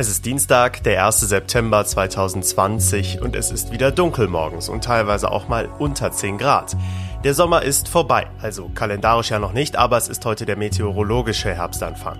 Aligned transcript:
Es 0.00 0.08
ist 0.08 0.24
Dienstag, 0.24 0.82
der 0.84 1.04
1. 1.04 1.20
September 1.20 1.84
2020 1.84 3.20
und 3.20 3.36
es 3.36 3.50
ist 3.50 3.70
wieder 3.70 3.90
dunkel 3.90 4.28
morgens 4.28 4.70
und 4.70 4.82
teilweise 4.82 5.30
auch 5.30 5.46
mal 5.46 5.68
unter 5.78 6.10
10 6.10 6.38
Grad. 6.38 6.74
Der 7.22 7.34
Sommer 7.34 7.60
ist 7.60 7.86
vorbei, 7.86 8.26
also 8.40 8.70
kalendarisch 8.74 9.28
ja 9.28 9.38
noch 9.38 9.52
nicht, 9.52 9.76
aber 9.76 9.98
es 9.98 10.08
ist 10.08 10.24
heute 10.24 10.46
der 10.46 10.56
meteorologische 10.56 11.52
Herbstanfang. 11.52 12.16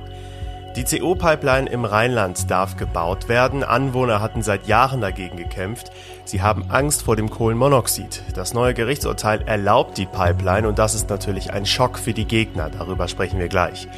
Die 0.76 0.84
CO-Pipeline 0.84 1.68
im 1.68 1.84
Rheinland 1.84 2.48
darf 2.48 2.76
gebaut 2.76 3.28
werden. 3.28 3.64
Anwohner 3.64 4.20
hatten 4.20 4.42
seit 4.42 4.68
Jahren 4.68 5.00
dagegen 5.00 5.36
gekämpft. 5.36 5.90
Sie 6.24 6.42
haben 6.42 6.70
Angst 6.70 7.02
vor 7.02 7.16
dem 7.16 7.28
Kohlenmonoxid. 7.28 8.22
Das 8.34 8.54
neue 8.54 8.72
Gerichtsurteil 8.72 9.42
erlaubt 9.42 9.98
die 9.98 10.06
Pipeline 10.06 10.68
und 10.68 10.78
das 10.78 10.94
ist 10.94 11.10
natürlich 11.10 11.52
ein 11.52 11.66
Schock 11.66 11.98
für 11.98 12.12
die 12.12 12.24
Gegner. 12.24 12.70
Darüber 12.70 13.08
sprechen 13.08 13.40
wir 13.40 13.48
gleich. 13.48 13.88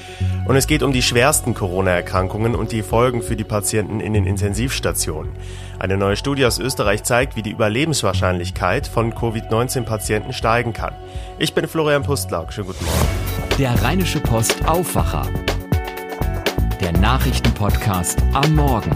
Und 0.49 0.57
es 0.57 0.67
geht 0.67 0.83
um 0.83 0.95
die 0.95 1.03
schwersten 1.03 1.53
Corona-Erkrankungen 1.53 2.55
und 2.55 2.73
die 2.73 2.83
Folgen 2.83 3.21
für 3.21 3.37
die 3.37 3.45
Patienten 3.45 4.01
in 4.01 4.15
den 4.15 4.25
Intensivstationen. 4.25 5.33
Eine 5.79 5.99
neue 5.99 6.17
Studie 6.17 6.47
aus 6.47 6.59
Österreich 6.59 7.03
zeigt, 7.03 7.37
wie 7.37 7.43
die 7.43 7.51
Überlebenswahrscheinlichkeit 7.51 8.87
von 8.87 9.15
Covid-19-Patienten 9.15 10.33
steigen 10.33 10.73
kann. 10.73 10.95
Ich 11.39 11.53
bin 11.53 11.69
Florian 11.69 12.03
Pustlauk. 12.03 12.51
Schönen 12.51 12.69
guten 12.69 12.85
Morgen. 12.87 13.59
Der 13.59 13.83
Rheinische 13.83 14.21
Post 14.21 14.67
Aufwacher 14.67 15.27
der 16.83 16.93
Nachrichtenpodcast 16.99 18.21
am 18.33 18.57
Morgen. 18.57 18.91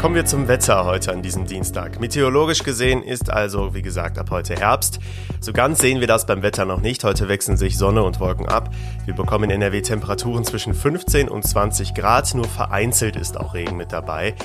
Kommen 0.00 0.14
wir 0.14 0.24
zum 0.24 0.46
Wetter 0.46 0.84
heute 0.84 1.10
an 1.10 1.20
diesem 1.20 1.46
Dienstag. 1.46 1.98
Meteorologisch 1.98 2.62
gesehen 2.62 3.02
ist 3.02 3.28
also, 3.28 3.74
wie 3.74 3.82
gesagt, 3.82 4.18
ab 4.18 4.30
heute 4.30 4.54
Herbst. 4.54 5.00
So 5.40 5.52
ganz 5.52 5.80
sehen 5.80 5.98
wir 5.98 6.06
das 6.06 6.26
beim 6.26 6.42
Wetter 6.42 6.64
noch 6.64 6.80
nicht. 6.80 7.02
Heute 7.02 7.28
wechseln 7.28 7.56
sich 7.56 7.76
Sonne 7.76 8.04
und 8.04 8.20
Wolken 8.20 8.48
ab. 8.48 8.70
Wir 9.04 9.14
bekommen 9.14 9.50
in 9.50 9.60
NRW 9.60 9.82
Temperaturen 9.82 10.44
zwischen 10.44 10.74
15 10.74 11.28
und 11.28 11.42
20 11.42 11.94
Grad. 11.94 12.32
Nur 12.36 12.46
vereinzelt 12.46 13.16
ist 13.16 13.36
auch 13.36 13.54
Regen 13.54 13.76
mit 13.76 13.92
dabei. 13.92 14.36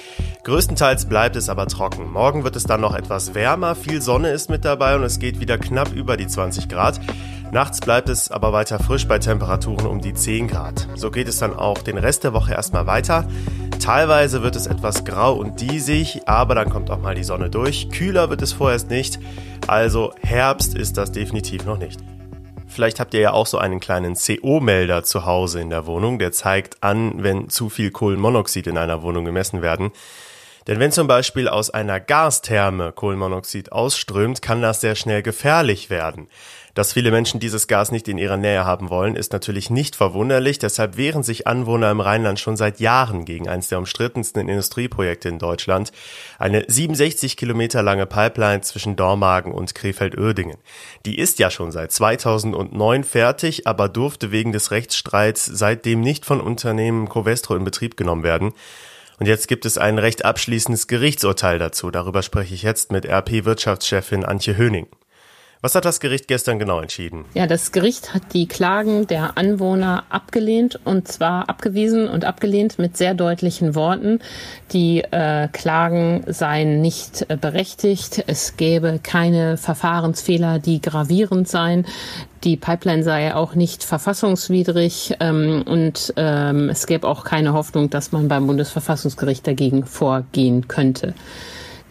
Größtenteils 0.45 1.07
bleibt 1.07 1.35
es 1.35 1.47
aber 1.47 1.67
trocken. 1.67 2.11
Morgen 2.11 2.43
wird 2.43 2.55
es 2.55 2.63
dann 2.63 2.81
noch 2.81 2.95
etwas 2.95 3.35
wärmer. 3.35 3.75
Viel 3.75 4.01
Sonne 4.01 4.29
ist 4.31 4.49
mit 4.49 4.65
dabei 4.65 4.95
und 4.95 5.03
es 5.03 5.19
geht 5.19 5.39
wieder 5.39 5.59
knapp 5.59 5.93
über 5.93 6.17
die 6.17 6.27
20 6.27 6.69
Grad. 6.69 6.99
Nachts 7.53 7.81
bleibt 7.81 8.09
es 8.09 8.31
aber 8.31 8.51
weiter 8.51 8.79
frisch 8.79 9.07
bei 9.07 9.19
Temperaturen 9.19 9.85
um 9.85 10.01
die 10.01 10.15
10 10.15 10.47
Grad. 10.47 10.87
So 10.95 11.11
geht 11.11 11.27
es 11.27 11.37
dann 11.37 11.55
auch 11.55 11.77
den 11.77 11.99
Rest 11.99 12.23
der 12.23 12.33
Woche 12.33 12.53
erstmal 12.53 12.87
weiter. 12.87 13.27
Teilweise 13.79 14.41
wird 14.41 14.55
es 14.55 14.65
etwas 14.65 15.05
grau 15.05 15.35
und 15.35 15.61
diesig, 15.61 16.27
aber 16.27 16.55
dann 16.55 16.71
kommt 16.71 16.89
auch 16.89 16.97
mal 16.97 17.13
die 17.13 17.23
Sonne 17.23 17.51
durch. 17.51 17.91
Kühler 17.91 18.31
wird 18.31 18.41
es 18.41 18.53
vorerst 18.53 18.89
nicht, 18.89 19.19
also 19.67 20.15
Herbst 20.23 20.73
ist 20.73 20.97
das 20.97 21.11
definitiv 21.11 21.63
noch 21.63 21.77
nicht. 21.77 21.99
Vielleicht 22.65 22.99
habt 22.99 23.13
ihr 23.13 23.19
ja 23.19 23.33
auch 23.33 23.45
so 23.45 23.59
einen 23.59 23.79
kleinen 23.79 24.15
CO-Melder 24.15 25.03
zu 25.03 25.27
Hause 25.27 25.61
in 25.61 25.69
der 25.69 25.85
Wohnung, 25.85 26.17
der 26.17 26.31
zeigt 26.31 26.81
an, 26.81 27.21
wenn 27.21 27.49
zu 27.49 27.69
viel 27.69 27.91
Kohlenmonoxid 27.91 28.65
in 28.65 28.79
einer 28.79 29.03
Wohnung 29.03 29.25
gemessen 29.25 29.61
werden. 29.61 29.91
Denn 30.67 30.79
wenn 30.79 30.91
zum 30.91 31.07
Beispiel 31.07 31.49
aus 31.49 31.69
einer 31.69 31.99
Gastherme 31.99 32.93
Kohlenmonoxid 32.93 33.71
ausströmt, 33.71 34.41
kann 34.41 34.61
das 34.61 34.81
sehr 34.81 34.95
schnell 34.95 35.21
gefährlich 35.21 35.89
werden. 35.89 36.29
Dass 36.73 36.93
viele 36.93 37.11
Menschen 37.11 37.39
dieses 37.39 37.67
Gas 37.67 37.91
nicht 37.91 38.07
in 38.07 38.17
ihrer 38.17 38.37
Nähe 38.37 38.65
haben 38.65 38.89
wollen, 38.89 39.15
ist 39.15 39.31
natürlich 39.31 39.69
nicht 39.69 39.95
verwunderlich. 39.95 40.57
Deshalb 40.57 40.97
wehren 40.97 41.21
sich 41.21 41.45
Anwohner 41.45 41.91
im 41.91 41.99
Rheinland 41.99 42.39
schon 42.39 42.57
seit 42.57 42.79
Jahren 42.79 43.25
gegen 43.25 43.47
eines 43.47 43.67
der 43.67 43.77
umstrittensten 43.77 44.49
Industrieprojekte 44.49 45.29
in 45.29 45.37
Deutschland. 45.37 45.91
Eine 46.39 46.65
67 46.67 47.37
Kilometer 47.37 47.83
lange 47.83 48.07
Pipeline 48.07 48.61
zwischen 48.61 48.95
Dormagen 48.95 49.51
und 49.51 49.75
Krefeld-Uerdingen. 49.75 50.57
Die 51.05 51.19
ist 51.19 51.37
ja 51.37 51.51
schon 51.51 51.71
seit 51.71 51.91
2009 51.91 53.03
fertig, 53.03 53.67
aber 53.67 53.87
durfte 53.87 54.31
wegen 54.31 54.51
des 54.51 54.71
Rechtsstreits 54.71 55.45
seitdem 55.45 56.01
nicht 56.01 56.25
von 56.25 56.41
Unternehmen 56.41 57.07
Covestro 57.07 57.55
in 57.55 57.65
Betrieb 57.65 57.97
genommen 57.97 58.23
werden. 58.23 58.51
Und 59.19 59.27
jetzt 59.27 59.47
gibt 59.47 59.67
es 59.67 59.77
ein 59.77 59.99
recht 59.99 60.25
abschließendes 60.25 60.87
Gerichtsurteil 60.87 61.59
dazu. 61.59 61.91
Darüber 61.91 62.23
spreche 62.23 62.55
ich 62.55 62.63
jetzt 62.63 62.91
mit 62.91 63.05
RP-Wirtschaftschefin 63.05 64.25
Antje 64.25 64.57
Höning. 64.57 64.87
Was 65.63 65.75
hat 65.75 65.85
das 65.85 66.01
Gericht 66.01 66.27
gestern 66.27 66.59
genau 66.59 66.81
entschieden? 66.81 67.23
Ja, 67.35 67.47
das 67.47 67.71
Gericht 67.71 68.13
hat 68.13 68.33
die 68.33 68.49
Klagen 68.49 69.07
der 69.07 69.37
Anwohner 69.37 70.03
abgelehnt 70.09 70.77
und 70.83 71.07
zwar 71.07 71.47
abgewiesen 71.47 72.09
und 72.09 72.25
abgelehnt 72.25 72.79
mit 72.79 72.97
sehr 72.97 73.13
deutlichen 73.13 73.73
Worten. 73.73 74.19
Die 74.73 74.99
äh, 74.99 75.47
Klagen 75.47 76.25
seien 76.27 76.81
nicht 76.81 77.27
äh, 77.29 77.37
berechtigt. 77.37 78.25
Es 78.27 78.57
gäbe 78.57 78.99
keine 79.01 79.55
Verfahrensfehler, 79.55 80.59
die 80.59 80.81
gravierend 80.81 81.47
seien. 81.47 81.85
Die 82.43 82.57
Pipeline 82.57 83.03
sei 83.03 83.33
auch 83.33 83.55
nicht 83.55 83.85
verfassungswidrig 83.85 85.15
ähm, 85.21 85.63
und 85.65 86.13
ähm, 86.17 86.67
es 86.67 86.87
gäbe 86.87 87.07
auch 87.07 87.23
keine 87.23 87.53
Hoffnung, 87.53 87.89
dass 87.89 88.11
man 88.11 88.27
beim 88.27 88.47
Bundesverfassungsgericht 88.47 89.47
dagegen 89.47 89.85
vorgehen 89.85 90.67
könnte. 90.67 91.13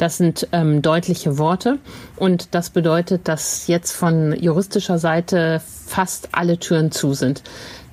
Das 0.02 0.16
sind 0.16 0.48
ähm, 0.50 0.82
deutliche 0.82 1.38
Worte 1.38 1.78
und 2.16 2.56
das 2.56 2.70
bedeutet, 2.70 3.28
dass 3.28 3.68
jetzt 3.68 3.92
von 3.92 4.32
juristischer 4.36 4.98
Seite 4.98 5.62
fast 5.86 6.30
alle 6.32 6.58
Türen 6.58 6.90
zu 6.90 7.14
sind. 7.14 7.44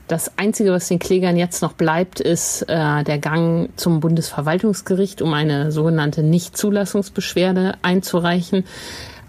Das 0.08 0.36
Einzige, 0.36 0.72
was 0.72 0.88
den 0.88 0.98
Klägern 0.98 1.38
jetzt 1.38 1.62
noch 1.62 1.74
bleibt, 1.74 2.20
ist 2.20 2.64
äh, 2.64 3.04
der 3.04 3.20
Gang 3.20 3.70
zum 3.76 4.00
Bundesverwaltungsgericht, 4.00 5.22
um 5.22 5.36
eine 5.36 5.72
sogenannte 5.72 6.24
Nichtzulassungsbeschwerde 6.24 7.76
einzureichen. 7.84 8.66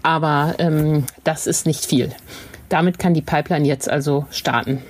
Aber 0.01 0.55
ähm, 0.57 1.03
das 1.23 1.45
ist 1.45 1.67
nicht 1.67 1.85
viel. 1.85 2.09
Damit 2.67 2.97
kann 2.97 3.13
die 3.13 3.21
Pipeline 3.21 3.67
jetzt 3.67 3.91
also 3.91 4.25
starten. 4.31 4.81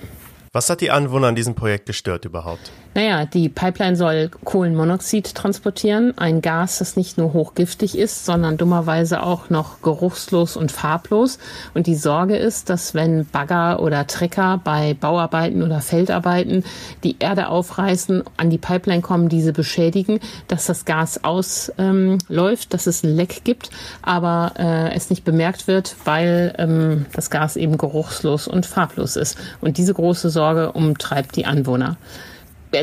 Was 0.53 0.69
hat 0.69 0.79
die 0.79 0.91
Anwohner 0.91 1.27
an 1.27 1.35
diesem 1.35 1.55
Projekt 1.55 1.87
gestört 1.87 2.23
überhaupt? 2.23 2.71
Naja, 2.93 3.25
die 3.25 3.47
Pipeline 3.47 3.95
soll 3.95 4.29
Kohlenmonoxid 4.43 5.33
transportieren, 5.33 6.17
ein 6.17 6.41
Gas, 6.41 6.79
das 6.79 6.97
nicht 6.97 7.17
nur 7.17 7.31
hochgiftig 7.31 7.97
ist, 7.97 8.25
sondern 8.25 8.57
dummerweise 8.57 9.23
auch 9.23 9.49
noch 9.49 9.81
geruchslos 9.81 10.57
und 10.57 10.73
farblos. 10.73 11.39
Und 11.73 11.87
die 11.87 11.95
Sorge 11.95 12.35
ist, 12.35 12.69
dass 12.69 12.93
wenn 12.93 13.25
Bagger 13.25 13.81
oder 13.81 14.07
Trecker 14.07 14.59
bei 14.61 14.93
Bauarbeiten 14.93 15.63
oder 15.63 15.79
Feldarbeiten 15.79 16.65
die 17.05 17.15
Erde 17.19 17.47
aufreißen, 17.47 18.23
an 18.35 18.49
die 18.49 18.57
Pipeline 18.57 19.01
kommen, 19.01 19.29
diese 19.29 19.53
beschädigen, 19.53 20.19
dass 20.49 20.65
das 20.65 20.83
Gas 20.83 21.23
ausläuft, 21.23 21.79
ähm, 21.79 22.69
dass 22.69 22.87
es 22.87 23.03
ein 23.03 23.15
Leck 23.15 23.45
gibt, 23.45 23.69
aber 24.01 24.53
äh, 24.59 24.93
es 24.93 25.09
nicht 25.09 25.23
bemerkt 25.23 25.67
wird, 25.67 25.95
weil 26.03 26.53
ähm, 26.57 27.05
das 27.13 27.29
Gas 27.29 27.55
eben 27.55 27.77
geruchslos 27.77 28.49
und 28.49 28.65
farblos 28.65 29.15
ist. 29.15 29.37
Und 29.61 29.77
diese 29.77 29.93
große 29.93 30.29
Sorge 30.29 30.73
umtreibt 30.73 31.37
die 31.37 31.45
Anwohner 31.45 31.95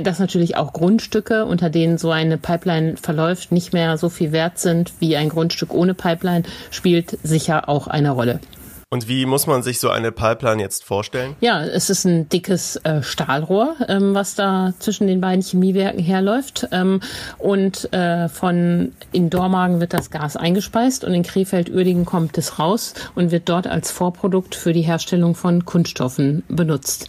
dass 0.02 0.18
natürlich 0.18 0.56
auch 0.56 0.72
Grundstücke, 0.72 1.44
unter 1.44 1.70
denen 1.70 1.98
so 1.98 2.10
eine 2.10 2.38
Pipeline 2.38 2.96
verläuft, 2.96 3.52
nicht 3.52 3.72
mehr 3.72 3.96
so 3.96 4.08
viel 4.08 4.32
wert 4.32 4.58
sind 4.58 4.92
wie 5.00 5.16
ein 5.16 5.28
Grundstück 5.28 5.72
ohne 5.72 5.94
Pipeline, 5.94 6.44
spielt 6.70 7.18
sicher 7.22 7.68
auch 7.68 7.86
eine 7.86 8.10
Rolle. 8.10 8.40
Und 8.90 9.06
wie 9.06 9.26
muss 9.26 9.46
man 9.46 9.62
sich 9.62 9.80
so 9.80 9.90
eine 9.90 10.12
Pipeline 10.12 10.62
jetzt 10.62 10.82
vorstellen? 10.82 11.36
Ja, 11.40 11.62
es 11.62 11.90
ist 11.90 12.06
ein 12.06 12.30
dickes 12.30 12.76
äh, 12.84 13.02
Stahlrohr, 13.02 13.76
ähm, 13.86 14.14
was 14.14 14.34
da 14.34 14.72
zwischen 14.78 15.06
den 15.06 15.20
beiden 15.20 15.42
Chemiewerken 15.42 16.02
herläuft. 16.02 16.66
Ähm, 16.72 17.00
und 17.36 17.92
äh, 17.92 18.30
von 18.30 18.92
in 19.12 19.28
Dormagen 19.28 19.80
wird 19.80 19.92
das 19.92 20.10
Gas 20.10 20.38
eingespeist 20.38 21.04
und 21.04 21.12
in 21.12 21.22
Krefeld-Uerdingen 21.22 22.06
kommt 22.06 22.38
es 22.38 22.58
raus 22.58 22.94
und 23.14 23.30
wird 23.30 23.50
dort 23.50 23.66
als 23.66 23.90
Vorprodukt 23.90 24.54
für 24.54 24.72
die 24.72 24.80
Herstellung 24.80 25.34
von 25.34 25.66
Kunststoffen 25.66 26.42
benutzt. 26.48 27.08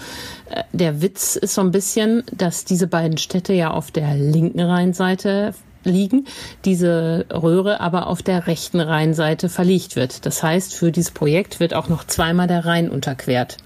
Äh, 0.49 0.63
der 0.73 1.01
Witz 1.01 1.37
ist 1.37 1.53
so 1.53 1.61
ein 1.61 1.71
bisschen, 1.71 2.23
dass 2.33 2.65
diese 2.65 2.87
beiden 2.87 3.17
Städte 3.17 3.53
ja 3.53 3.71
auf 3.71 3.89
der 3.89 4.15
linken 4.15 4.59
Rheinseite 4.59 5.53
liegen, 5.89 6.25
diese 6.65 7.25
Röhre 7.31 7.79
aber 7.79 8.07
auf 8.07 8.21
der 8.21 8.47
rechten 8.47 8.79
Rheinseite 8.79 9.49
verlegt 9.49 9.95
wird. 9.95 10.25
Das 10.25 10.43
heißt, 10.43 10.73
für 10.73 10.91
dieses 10.91 11.11
Projekt 11.11 11.59
wird 11.59 11.73
auch 11.73 11.89
noch 11.89 12.05
zweimal 12.05 12.47
der 12.47 12.65
Rhein 12.65 12.89
unterquert. 12.89 13.57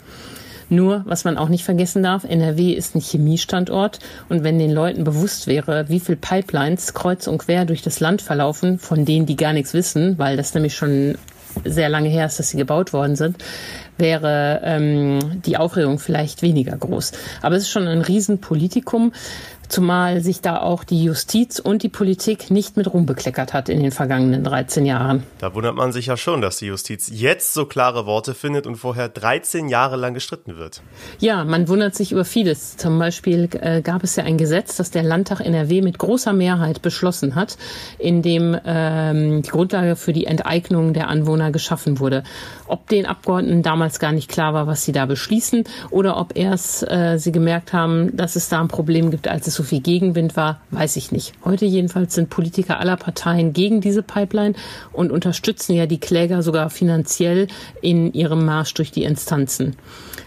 Nur, 0.70 1.04
was 1.06 1.24
man 1.24 1.38
auch 1.38 1.50
nicht 1.50 1.64
vergessen 1.64 2.02
darf, 2.02 2.24
NRW 2.24 2.72
ist 2.72 2.96
ein 2.96 3.02
Chemiestandort 3.02 4.00
und 4.30 4.44
wenn 4.44 4.58
den 4.58 4.72
Leuten 4.72 5.04
bewusst 5.04 5.46
wäre, 5.46 5.88
wie 5.90 6.00
viel 6.00 6.16
Pipelines 6.16 6.94
kreuz 6.94 7.28
und 7.28 7.40
quer 7.40 7.66
durch 7.66 7.82
das 7.82 8.00
Land 8.00 8.22
verlaufen, 8.22 8.80
von 8.80 9.06
denen 9.06 9.26
die 9.26 9.36
gar 9.36 9.54
nichts 9.54 9.74
wissen, 9.74 10.18
weil 10.18 10.38
das 10.38 10.54
nämlich 10.54 10.76
schon 10.76 11.16
sehr 11.64 11.90
lange 11.90 12.10
her 12.10 12.26
ist, 12.26 12.40
dass 12.40 12.50
sie 12.50 12.58
gebaut 12.58 12.94
worden 12.94 13.16
sind, 13.16 13.38
wäre 13.98 14.62
ähm, 14.64 15.42
die 15.46 15.58
Aufregung 15.58 16.00
vielleicht 16.00 16.42
weniger 16.42 16.76
groß. 16.76 17.12
Aber 17.42 17.56
es 17.56 17.64
ist 17.64 17.70
schon 17.70 17.88
ein 17.88 18.02
Riesenpolitikum 18.02 19.14
zumal 19.70 20.22
sich 20.22 20.42
da 20.42 20.60
auch 20.60 20.84
die 20.84 21.04
Justiz 21.04 21.60
und 21.60 21.84
die 21.84 21.90
Politik 21.90 22.52
nicht 22.52 22.78
mit 22.78 22.94
rumbekleckert 22.94 23.54
hat 23.54 23.70
in 23.70 23.82
den 23.82 23.92
vergangenen 23.92 24.44
13 24.44 24.86
Jahren. 24.86 25.24
Da 25.40 25.54
wundert 25.54 25.76
man 25.76 25.92
sich 25.92 26.08
ja 26.08 26.18
schon, 26.18 26.42
dass 26.42 26.58
die 26.58 26.68
Justiz 26.68 27.10
jetzt 27.12 27.54
so 27.54 27.66
klare 27.66 28.06
Worte 28.06 28.34
findet 28.34 28.68
und 28.68 28.76
vorher 28.76 29.10
13 29.10 29.70
Jahre 29.70 29.96
lang 29.96 30.14
gestritten 30.14 30.58
wird. 30.58 30.82
Ja, 31.20 31.44
man 31.44 31.68
wundert 31.68 31.96
sich 31.96 32.12
über 32.12 32.26
vieles. 32.26 32.78
Zum 32.78 33.00
Beispiel 33.00 33.50
äh, 33.60 33.82
gab 33.82 34.04
es 34.04 34.16
ja 34.16 34.24
ein 34.24 34.38
Gesetz, 34.38 34.76
das 34.78 34.92
der 34.92 35.04
Landtag 35.04 35.40
NRW 35.42 35.82
mit 35.82 35.98
großer 35.98 36.34
Mehrheit 36.34 36.82
beschlossen 36.82 37.36
hat, 37.36 37.58
in 37.98 38.22
dem 38.22 38.58
ähm, 38.66 39.42
die 39.42 39.50
Grundlage 39.50 39.96
für 39.96 40.14
die 40.14 40.26
Enteignung 40.26 40.94
der 40.94 41.08
Anwohner 41.08 41.52
geschaffen 41.52 42.00
wurde. 42.00 42.24
Ob 42.68 42.88
den 42.88 43.06
Abgeordneten 43.06 43.64
damals 43.64 44.00
gar 44.00 44.12
nicht 44.12 44.30
klar 44.30 44.54
war, 44.54 44.68
was 44.68 44.84
sie 44.84 44.92
da 44.92 45.06
beschließen, 45.06 45.64
oder 45.90 46.18
ob 46.18 46.38
erst 46.38 46.90
äh, 46.90 47.18
sie 47.18 47.32
gemerkt 47.32 47.74
haben, 47.74 48.16
dass 48.16 48.36
es 48.36 48.50
da 48.50 48.62
ein 48.62 48.68
Problem 48.68 49.12
gibt, 49.12 49.28
als 49.28 49.48
es 49.48 49.53
es 49.54 49.58
so 49.58 49.64
viel 49.64 49.82
Gegenwind 49.82 50.36
war, 50.36 50.62
weiß 50.72 50.96
ich 50.96 51.12
nicht. 51.12 51.34
Heute 51.46 51.66
jedenfalls 51.66 52.16
sind 52.16 52.30
Politiker 52.30 52.80
aller 52.80 52.98
Parteien 52.98 53.54
gegen 53.54 53.82
diese 53.82 54.02
Pipeline 54.02 54.56
und 54.92 55.12
unterstützen 55.12 55.74
ja 55.74 55.86
die 55.86 56.00
Kläger 56.00 56.42
sogar 56.42 56.70
finanziell 56.70 57.48
in 57.82 58.14
ihrem 58.14 58.46
Marsch 58.46 58.74
durch 58.74 58.92
die 58.92 59.04
Instanzen. 59.04 59.76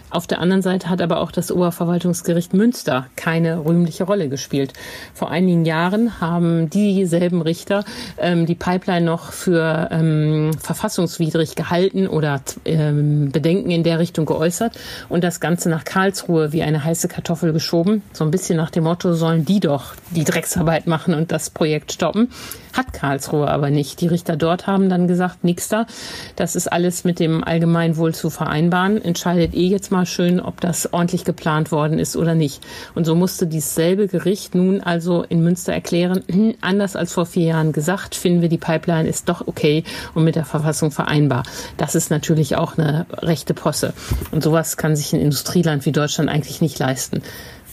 Auf 0.09 0.25
der 0.25 0.39
anderen 0.39 0.61
Seite 0.61 0.89
hat 0.89 1.01
aber 1.01 1.19
auch 1.19 1.31
das 1.31 1.51
Oberverwaltungsgericht 1.51 2.53
Münster 2.53 3.07
keine 3.17 3.65
rühmliche 3.65 4.05
Rolle 4.05 4.29
gespielt. 4.29 4.73
Vor 5.13 5.29
einigen 5.29 5.65
Jahren 5.65 6.21
haben 6.21 6.69
dieselben 6.69 7.41
Richter 7.41 7.83
ähm, 8.17 8.45
die 8.45 8.55
Pipeline 8.55 9.05
noch 9.05 9.33
für 9.33 9.89
ähm, 9.91 10.51
verfassungswidrig 10.59 11.55
gehalten 11.55 12.07
oder 12.07 12.41
ähm, 12.63 13.31
Bedenken 13.31 13.69
in 13.69 13.83
der 13.83 13.99
Richtung 13.99 14.25
geäußert 14.25 14.79
und 15.09 15.25
das 15.25 15.41
Ganze 15.41 15.69
nach 15.69 15.83
Karlsruhe 15.83 16.53
wie 16.53 16.63
eine 16.63 16.83
heiße 16.83 17.09
Kartoffel 17.09 17.51
geschoben. 17.51 18.01
So 18.13 18.23
ein 18.23 18.31
bisschen 18.31 18.55
nach 18.55 18.71
dem 18.71 18.85
Motto, 18.85 19.13
sollen 19.13 19.43
die 19.43 19.59
doch 19.59 19.93
die 20.11 20.23
Drecksarbeit 20.23 20.87
machen 20.87 21.13
und 21.13 21.33
das 21.33 21.49
Projekt 21.49 21.91
stoppen. 21.91 22.29
Hat 22.77 22.93
Karlsruhe 22.93 23.47
aber 23.47 23.71
nicht. 23.71 24.01
Die 24.01 24.07
Richter 24.07 24.37
dort 24.37 24.67
haben 24.67 24.87
dann 24.87 25.07
gesagt, 25.07 25.43
nix 25.43 25.67
da. 25.67 25.87
Das 26.35 26.55
ist 26.55 26.71
alles 26.71 27.03
mit 27.05 27.19
dem 27.19 27.43
Allgemeinwohl 27.43 28.13
zu 28.13 28.29
vereinbaren. 28.29 29.03
Entscheidet 29.03 29.55
eh 29.55 29.65
jetzt 29.65 29.91
mal 29.91 30.05
schön, 30.05 30.39
ob 30.39 30.61
das 30.61 30.93
ordentlich 30.93 31.25
geplant 31.25 31.71
worden 31.71 31.97
ist 31.97 32.15
oder 32.15 32.35
nicht. 32.35 32.63
Und 32.93 33.05
so 33.05 33.15
musste 33.15 33.47
dieselbe 33.47 34.07
Gericht 34.07 34.53
nun 34.53 34.81
also 34.81 35.23
in 35.23 35.43
Münster 35.43 35.73
erklären, 35.73 36.23
hm, 36.29 36.53
anders 36.61 36.95
als 36.95 37.13
vor 37.13 37.25
vier 37.25 37.47
Jahren 37.47 37.71
gesagt, 37.71 38.13
finden 38.13 38.43
wir 38.43 38.49
die 38.49 38.59
Pipeline 38.59 39.09
ist 39.09 39.27
doch 39.27 39.47
okay 39.47 39.83
und 40.13 40.23
mit 40.23 40.35
der 40.35 40.45
Verfassung 40.45 40.91
vereinbar. 40.91 41.43
Das 41.77 41.95
ist 41.95 42.11
natürlich 42.11 42.57
auch 42.57 42.77
eine 42.77 43.07
rechte 43.11 43.55
Posse. 43.55 43.93
Und 44.29 44.43
sowas 44.43 44.77
kann 44.77 44.95
sich 44.95 45.13
ein 45.13 45.19
Industrieland 45.19 45.87
wie 45.87 45.91
Deutschland 45.91 46.29
eigentlich 46.29 46.61
nicht 46.61 46.77
leisten. 46.77 47.23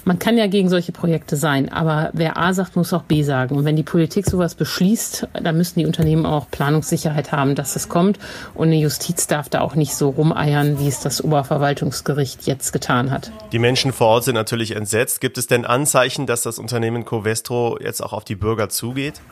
Man 0.05 0.19
kann 0.19 0.37
ja 0.37 0.47
gegen 0.47 0.69
solche 0.69 0.93
Projekte 0.93 1.37
sein, 1.37 1.73
aber 1.73 2.11
wer 2.13 2.37
A 2.37 2.53
sagt, 2.53 2.77
muss 2.77 2.93
auch 2.93 3.03
B 3.03 3.23
sagen. 3.23 3.57
Und 3.57 3.65
wenn 3.65 3.77
die 3.77 3.83
Politik 3.83 4.27
sowas 4.27 4.55
beschließt, 4.55 5.29
dann 5.43 5.57
müssen 5.57 5.79
die 5.79 5.87
Unternehmen 5.87 6.27
auch 6.27 6.51
Planungssicherheit 6.51 7.33
haben, 7.33 7.55
dass 7.55 7.75
es 7.75 7.89
kommt. 7.89 8.19
Und 8.55 8.69
eine 8.69 8.77
Justiz 8.77 9.27
darf 9.27 9.49
da 9.49 9.63
auch 9.63 9.75
nicht 9.75 9.95
so 9.95 10.11
rumeiern, 10.11 10.79
wie 10.79 10.89
es 10.89 11.01
das 11.01 11.25
Oberverwaltungsgericht 11.25 12.47
jetzt 12.47 12.73
getan 12.73 13.11
hat. 13.11 13.33
Die 13.53 13.59
Menschen 13.59 13.93
vor 13.93 14.09
Ort 14.09 14.25
sind 14.25 14.35
natürlich 14.35 14.77
entsetzt. 14.77 15.23
Gibt 15.23 15.39
es 15.39 15.47
denn 15.47 15.65
Anzeichen, 15.65 16.27
dass 16.27 16.43
das 16.43 16.59
Unternehmen 16.59 17.07
Covestro 17.07 17.79
jetzt 17.81 18.03
auch 18.03 18.13
auf 18.13 18.25
die 18.25 18.37
Bürger 18.37 18.69
zugeht? 18.69 19.23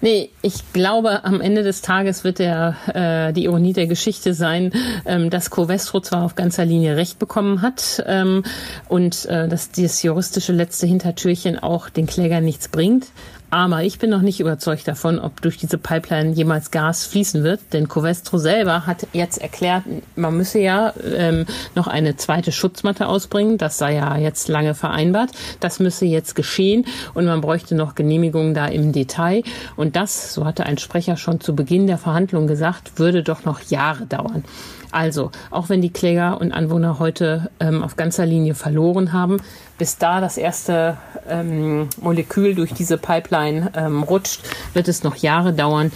Nee, 0.00 0.30
ich 0.42 0.72
glaube, 0.72 1.24
am 1.24 1.40
Ende 1.40 1.62
des 1.62 1.82
Tages 1.82 2.22
wird 2.22 2.38
der, 2.38 2.76
äh, 2.94 3.32
die 3.32 3.44
Ironie 3.44 3.72
der 3.72 3.86
Geschichte 3.86 4.34
sein, 4.34 4.72
ähm, 5.04 5.30
dass 5.30 5.50
Covestro 5.50 6.00
zwar 6.00 6.22
auf 6.22 6.34
ganzer 6.34 6.64
Linie 6.64 6.96
Recht 6.96 7.18
bekommen 7.18 7.62
hat 7.62 8.04
ähm, 8.06 8.44
und 8.88 9.24
äh, 9.24 9.48
dass 9.48 9.70
dieses 9.70 9.95
juristische 10.02 10.52
letzte 10.52 10.86
Hintertürchen 10.86 11.58
auch 11.58 11.88
den 11.88 12.06
Klägern 12.06 12.44
nichts 12.44 12.68
bringt. 12.68 13.06
Aber 13.48 13.84
ich 13.84 13.98
bin 13.98 14.10
noch 14.10 14.22
nicht 14.22 14.40
überzeugt 14.40 14.88
davon, 14.88 15.20
ob 15.20 15.40
durch 15.40 15.56
diese 15.56 15.78
Pipeline 15.78 16.32
jemals 16.32 16.72
Gas 16.72 17.06
fließen 17.06 17.44
wird. 17.44 17.60
Denn 17.72 17.88
Covestro 17.88 18.38
selber 18.38 18.86
hat 18.86 19.06
jetzt 19.12 19.38
erklärt, 19.38 19.84
man 20.16 20.36
müsse 20.36 20.58
ja 20.58 20.92
ähm, 21.14 21.46
noch 21.74 21.86
eine 21.86 22.16
zweite 22.16 22.50
Schutzmatte 22.50 23.06
ausbringen. 23.06 23.56
Das 23.56 23.78
sei 23.78 23.94
ja 23.94 24.16
jetzt 24.16 24.48
lange 24.48 24.74
vereinbart. 24.74 25.30
Das 25.60 25.78
müsse 25.78 26.06
jetzt 26.06 26.34
geschehen 26.34 26.86
und 27.14 27.24
man 27.24 27.40
bräuchte 27.40 27.76
noch 27.76 27.94
Genehmigungen 27.94 28.52
da 28.52 28.66
im 28.66 28.92
Detail. 28.92 29.44
Und 29.76 29.94
das, 29.94 30.34
so 30.34 30.44
hatte 30.44 30.66
ein 30.66 30.78
Sprecher 30.78 31.16
schon 31.16 31.40
zu 31.40 31.54
Beginn 31.54 31.86
der 31.86 31.98
Verhandlungen 31.98 32.48
gesagt, 32.48 32.98
würde 32.98 33.22
doch 33.22 33.44
noch 33.44 33.60
Jahre 33.62 34.06
dauern. 34.06 34.44
Also, 34.90 35.30
auch 35.50 35.68
wenn 35.68 35.82
die 35.82 35.92
Kläger 35.92 36.40
und 36.40 36.52
Anwohner 36.52 36.98
heute 36.98 37.50
ähm, 37.60 37.82
auf 37.82 37.96
ganzer 37.96 38.26
Linie 38.26 38.54
verloren 38.54 39.12
haben, 39.12 39.38
bis 39.78 39.98
da 39.98 40.20
das 40.20 40.36
erste 40.36 40.96
ähm, 41.28 41.88
Molekül 42.00 42.54
durch 42.54 42.72
diese 42.72 42.98
Pipeline 42.98 43.72
ähm, 43.74 44.02
rutscht, 44.02 44.40
wird 44.74 44.88
es 44.88 45.04
noch 45.04 45.16
Jahre 45.16 45.52
dauern, 45.52 45.92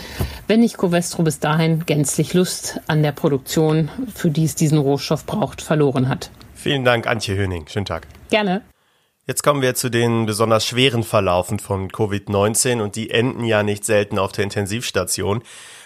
wenn 0.47 0.61
nicht 0.61 0.77
Covestro 0.77 1.23
bis 1.23 1.39
dahin 1.39 1.87
gänzlich 1.87 2.35
Lust 2.35 2.81
an 2.87 3.03
der 3.03 3.13
Produktion, 3.13 3.89
für 4.15 4.31
die 4.31 4.45
es 4.45 4.55
diesen 4.55 4.79
Rohstoff 4.79 5.27
braucht, 5.27 5.63
verloren 5.63 6.09
hat. 6.09 6.31
Vielen 6.55 6.85
Dank, 6.85 7.07
Antje 7.07 7.37
Höning. 7.37 7.67
Schönen 7.69 7.87
Tag. 7.87 8.07
Gerne. 8.29 8.63
Jetzt 9.27 9.43
kommen 9.43 9.63
wir 9.63 9.75
zu 9.75 9.91
den 9.91 10.27
besonders 10.27 10.67
schweren 10.67 11.05
Verlaufen 11.05 11.59
von 11.59 11.89
Covid-19 11.89 12.81
und 12.81 12.97
die 12.97 13.11
enden 13.11 13.45
ja 13.45 13.63
nicht 13.63 13.85
selten 13.85 14.19
auf 14.19 14.33
der 14.33 14.45
Intensivstation. 14.45 15.43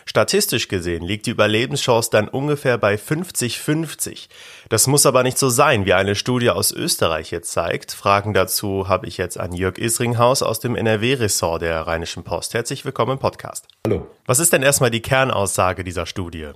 Statistisch 0.06 0.68
gesehen 0.68 1.02
liegt 1.02 1.26
die 1.26 1.30
Überlebenschance 1.30 2.10
dann 2.10 2.28
ungefähr 2.28 2.76
bei 2.78 2.96
50-50. 2.96 4.28
Das 4.68 4.86
muss 4.86 5.06
aber 5.06 5.22
nicht 5.22 5.38
so 5.38 5.48
sein, 5.48 5.86
wie 5.86 5.94
eine 5.94 6.14
Studie 6.14 6.50
aus 6.50 6.72
Österreich 6.72 7.30
jetzt 7.30 7.52
zeigt. 7.52 7.92
Fragen 7.92 8.34
dazu 8.34 8.88
habe 8.88 9.06
ich 9.06 9.16
jetzt 9.16 9.40
an 9.40 9.52
Jörg 9.52 9.78
Isringhaus 9.78 10.42
aus 10.42 10.60
dem 10.60 10.76
NRW-Ressort 10.76 11.62
der 11.62 11.80
Rheinischen 11.80 12.22
Post. 12.22 12.54
Herzlich 12.54 12.84
willkommen 12.84 13.12
im 13.12 13.18
Podcast. 13.18 13.66
Hallo. 13.86 14.06
Was 14.26 14.40
ist 14.40 14.52
denn 14.52 14.62
erstmal 14.62 14.90
die 14.90 15.02
Kernaussage 15.02 15.84
dieser 15.84 16.06
Studie? 16.06 16.50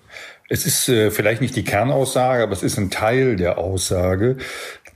Es 0.49 0.67
ist 0.67 0.89
äh, 0.89 1.11
vielleicht 1.11 1.41
nicht 1.41 1.57
die 1.57 1.65
Kernaussage, 1.65 2.43
aber 2.43 2.53
es 2.53 2.63
ist 2.63 2.79
ein 2.79 2.91
Teil 2.91 3.37
der 3.37 3.59
Aussage, 3.59 4.39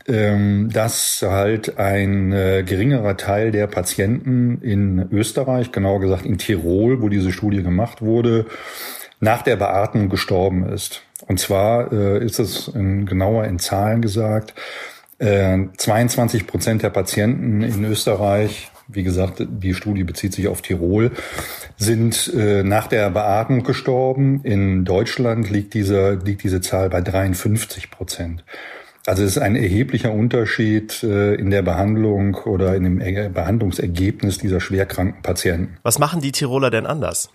ähm, 0.09 0.71
dass 0.73 1.23
halt 1.23 1.79
ein 1.79 2.33
äh, 2.33 2.65
geringerer 2.67 3.17
Teil 3.17 3.51
der 3.53 3.67
Patienten 3.67 4.61
in 4.63 5.09
Österreich, 5.13 5.71
genauer 5.71 6.01
gesagt 6.01 6.27
in 6.27 6.39
Tirol, 6.39 7.03
wo 7.03 7.09
diese 7.09 7.33
Studie 7.33 7.63
gemacht 7.63 8.03
wurde, 8.03 8.42
nach 9.21 9.43
der 9.43 9.57
Beatmung 9.57 10.09
gestorben 10.09 10.69
ist. 10.69 11.03
Und 11.27 11.39
zwar 11.39 11.93
äh, 11.93 12.25
ist 12.25 12.39
es 12.39 12.69
in, 12.69 13.07
genauer 13.07 13.45
in 13.45 13.59
Zahlen 13.59 14.03
gesagt, 14.03 14.55
äh, 15.19 15.59
22 15.77 16.47
Prozent 16.47 16.83
der 16.83 16.91
Patienten 16.91 17.63
in 17.63 17.85
Österreich, 17.85 18.71
wie 18.89 19.05
gesagt, 19.05 19.47
die 19.49 19.75
Studie 19.75 20.05
bezieht 20.05 20.35
sich 20.35 20.49
auf 20.49 20.63
Tirol, 20.63 21.13
sind 21.77 22.33
äh, 22.35 22.65
nach 22.65 22.89
der 22.89 23.11
Beatmung 23.11 23.63
gestorben. 23.63 24.41
In 24.43 24.85
Deutschland 24.85 25.49
liegt 25.49 25.75
diese, 25.75 26.15
liegt 26.15 26.43
diese 26.43 26.61
Zahl 26.61 26.91
bei 26.91 27.01
53 27.01 27.91
Prozent. 27.91 28.45
Also 29.05 29.25
es 29.25 29.37
ist 29.37 29.43
ein 29.43 29.57
erheblicher 29.57 30.13
Unterschied 30.13 31.03
äh, 31.03 31.35
in 31.35 31.51
der 31.51 31.63
Behandlung 31.63 32.35
oder 32.35 32.77
in 32.77 32.85
dem 32.85 33.33
Behandlungsergebnis 33.33 34.39
dieser 34.39 34.61
schwerkranken 34.61 35.23
Patienten. 35.23 35.77
Was 35.83 35.99
machen 35.99 36.21
die 36.21 36.31
Tiroler 36.31 36.71
denn 36.71 36.87
anders? 36.87 37.31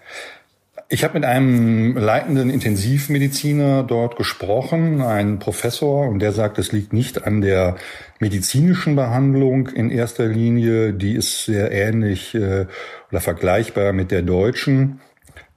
Ich 0.90 1.04
habe 1.04 1.16
mit 1.16 1.26
einem 1.26 1.98
leitenden 1.98 2.50
Intensivmediziner 2.50 3.84
dort 3.84 4.16
gesprochen, 4.16 5.02
ein 5.02 5.38
Professor, 5.38 6.08
und 6.08 6.20
der 6.20 6.32
sagt, 6.32 6.60
es 6.60 6.72
liegt 6.72 6.94
nicht 6.94 7.26
an 7.26 7.42
der 7.42 7.76
medizinischen 8.20 8.96
Behandlung 8.96 9.68
in 9.68 9.92
erster 9.92 10.28
Linie, 10.28 10.94
die 10.94 11.16
ist 11.16 11.44
sehr 11.44 11.74
ähnlich 11.74 12.34
äh, 12.36 12.68
oder 13.12 13.20
vergleichbar 13.20 13.92
mit 13.92 14.12
der 14.12 14.22
deutschen, 14.22 15.02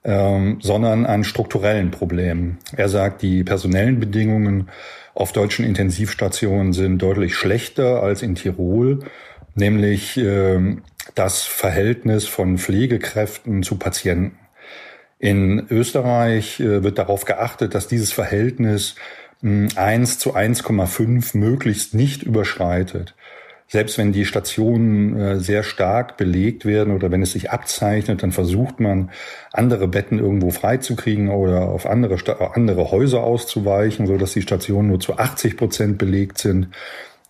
ähm, 0.03 0.57
sondern 0.61 1.05
an 1.05 1.23
strukturellen 1.23 1.91
Problemen. 1.91 2.57
Er 2.75 2.89
sagt, 2.89 3.21
die 3.21 3.45
personellen 3.45 4.01
Bedingungen 4.01 4.67
auf 5.13 5.31
deutschen 5.31 5.63
Intensivstationen 5.63 6.73
sind 6.73 7.01
deutlich 7.01 7.35
schlechter 7.35 8.03
als 8.03 8.21
in 8.21 8.35
Tirol, 8.35 8.99
nämlich 9.55 10.17
äh, 10.17 10.75
das 11.15 11.43
Verhältnis 11.43 12.27
von 12.27 12.57
Pflegekräften 12.57 13.63
zu 13.63 13.77
Patienten. 13.77 14.40
In 15.21 15.67
Österreich 15.69 16.59
äh, 16.59 16.81
wird 16.81 16.97
darauf 16.97 17.25
geachtet, 17.25 17.75
dass 17.75 17.87
dieses 17.87 18.11
Verhältnis 18.11 18.95
äh, 19.43 19.67
1 19.75 20.17
zu 20.17 20.35
1,5 20.35 21.37
möglichst 21.37 21.93
nicht 21.93 22.23
überschreitet. 22.23 23.13
Selbst 23.67 23.99
wenn 23.99 24.13
die 24.13 24.25
Stationen 24.25 25.15
äh, 25.19 25.39
sehr 25.39 25.61
stark 25.61 26.17
belegt 26.17 26.65
werden 26.65 26.91
oder 26.95 27.11
wenn 27.11 27.21
es 27.21 27.33
sich 27.33 27.51
abzeichnet, 27.51 28.23
dann 28.23 28.31
versucht 28.31 28.79
man, 28.79 29.11
andere 29.53 29.87
Betten 29.87 30.17
irgendwo 30.17 30.49
freizukriegen 30.49 31.29
oder 31.29 31.69
auf 31.69 31.85
andere, 31.85 32.17
andere 32.55 32.89
Häuser 32.89 33.21
auszuweichen, 33.21 34.07
so 34.07 34.17
dass 34.17 34.33
die 34.33 34.41
Stationen 34.41 34.87
nur 34.87 34.99
zu 34.99 35.19
80 35.19 35.55
Prozent 35.55 35.97
belegt 35.99 36.39
sind 36.39 36.69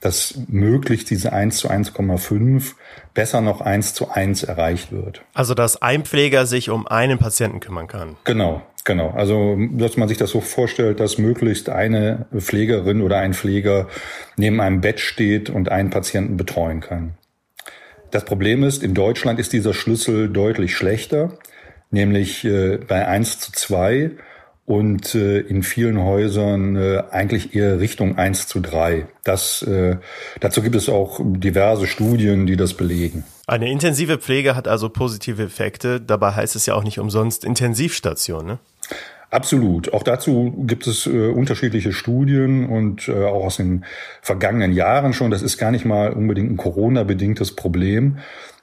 dass 0.02 0.36
möglichst 0.48 1.10
diese 1.10 1.32
1 1.32 1.58
zu 1.58 1.70
1,5 1.70 2.74
besser 3.14 3.40
noch 3.40 3.62
1 3.62 3.94
zu 3.94 4.10
1 4.10 4.44
erreicht 4.44 4.92
wird. 4.92 5.22
Also 5.34 5.54
dass 5.54 5.82
ein 5.82 6.04
Pfleger 6.04 6.46
sich 6.46 6.70
um 6.70 6.88
einen 6.88 7.20
Patienten 7.20 7.60
kümmern 7.60 7.88
kann. 7.88 8.18
Genau, 8.26 8.64
genau. 8.84 9.12
Also 9.12 9.58
dass 9.72 9.98
man 9.98 10.10
sich 10.10 10.18
das 10.18 10.32
so 10.32 10.42
vorstellt, 10.42 11.00
dass 11.00 11.18
möglichst 11.18 11.70
eine 11.70 12.26
Pflegerin 12.36 13.02
oder 13.02 13.20
ein 13.20 13.34
Pfleger 13.34 13.88
neben 14.36 14.60
einem 14.60 14.82
Bett 14.82 15.00
steht 15.00 15.50
und 15.50 15.70
einen 15.70 15.92
Patienten 15.92 16.36
betreuen 16.36 16.82
kann. 16.82 17.14
Das 18.10 18.26
Problem 18.26 18.64
ist, 18.64 18.84
in 18.84 18.94
Deutschland 18.94 19.40
ist 19.40 19.54
dieser 19.54 19.74
Schlüssel 19.74 20.30
deutlich 20.30 20.76
schlechter, 20.76 21.38
nämlich 21.92 22.44
äh, 22.44 22.78
bei 22.78 23.08
1 23.08 23.40
zu 23.40 23.52
2 23.54 24.12
und 24.66 25.16
äh, 25.16 25.40
in 25.40 25.64
vielen 25.64 26.00
Häusern 26.00 26.76
äh, 26.76 27.04
eigentlich 27.12 27.56
eher 27.56 27.80
Richtung 27.80 28.18
1 28.18 28.48
zu 28.48 28.60
3. 28.60 29.08
Das, 29.24 29.64
äh, 29.64 29.98
dazu 30.40 30.62
gibt 30.62 30.76
es 30.76 30.88
auch 30.88 31.20
diverse 31.24 31.88
Studien, 31.88 32.46
die 32.46 32.58
das 32.58 32.74
belegen. 32.76 33.24
Eine 33.48 33.70
intensive 33.70 34.18
Pflege 34.18 34.56
hat 34.56 34.68
also 34.68 34.90
positive 34.90 35.44
Effekte. 35.44 36.00
Dabei 36.00 36.32
heißt 36.32 36.56
es 36.56 36.66
ja 36.68 36.76
auch 36.76 36.84
nicht 36.84 37.00
umsonst 37.00 37.44
Intensivstation. 37.44 38.46
Ne? 38.46 38.60
Absolut. 39.32 39.94
Auch 39.94 40.04
dazu 40.04 40.54
gibt 40.68 40.88
es 40.88 41.08
äh, 41.08 41.30
unterschiedliche 41.30 41.94
Studien 41.94 42.68
und 42.68 43.08
äh, 43.08 43.26
auch 43.26 43.46
aus 43.46 43.58
den 43.58 43.86
vergangenen 44.22 44.74
Jahren 44.74 45.14
schon. 45.14 45.32
Das 45.32 45.42
ist 45.42 45.58
gar 45.58 45.72
nicht 45.72 45.86
mal 45.86 46.12
unbedingt 46.12 46.52
ein 46.52 46.58
Corona-bedingtes 46.58 47.56
Problem. 47.56 48.18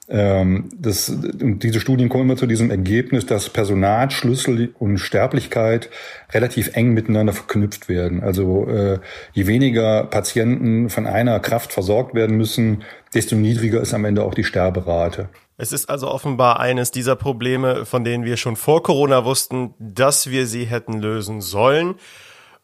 Ähm, 0.09 0.69
das, 0.75 1.13
diese 1.15 1.79
Studien 1.79 2.09
kommen 2.09 2.23
immer 2.23 2.35
zu 2.35 2.47
diesem 2.47 2.71
Ergebnis, 2.71 3.27
dass 3.27 3.49
Personalschlüssel 3.49 4.73
und 4.79 4.97
Sterblichkeit 4.97 5.89
relativ 6.31 6.75
eng 6.75 6.93
miteinander 6.93 7.33
verknüpft 7.33 7.89
werden. 7.89 8.23
Also 8.23 8.67
äh, 8.67 8.99
je 9.33 9.45
weniger 9.45 10.05
Patienten 10.05 10.89
von 10.89 11.05
einer 11.05 11.39
Kraft 11.39 11.71
versorgt 11.73 12.15
werden 12.15 12.37
müssen, 12.37 12.83
desto 13.13 13.35
niedriger 13.35 13.81
ist 13.81 13.93
am 13.93 14.05
Ende 14.05 14.23
auch 14.23 14.33
die 14.33 14.43
Sterberate. 14.43 15.29
Es 15.57 15.73
ist 15.73 15.89
also 15.89 16.09
offenbar 16.09 16.59
eines 16.59 16.89
dieser 16.89 17.15
Probleme, 17.15 17.85
von 17.85 18.03
denen 18.03 18.23
wir 18.23 18.37
schon 18.37 18.55
vor 18.55 18.81
Corona 18.81 19.25
wussten, 19.25 19.73
dass 19.77 20.31
wir 20.31 20.47
sie 20.47 20.65
hätten 20.65 20.99
lösen 20.99 21.41
sollen. 21.41 21.95